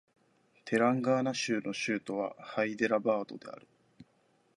[0.65, 3.67] テランガーナ州の州都はハイデラバードである